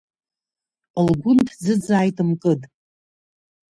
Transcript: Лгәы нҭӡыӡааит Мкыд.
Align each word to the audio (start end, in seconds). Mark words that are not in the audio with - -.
Лгәы 1.05 1.31
нҭӡыӡааит 1.37 2.17
Мкыд. 2.29 2.61